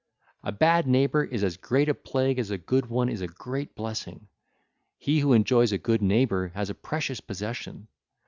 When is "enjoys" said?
5.33-5.71